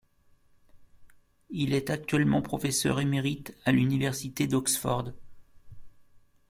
[1.51, 5.11] Il est actuellement professeur émérite à l'Université d'Oxford.